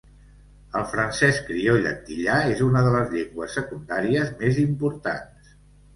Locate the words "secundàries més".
3.61-4.59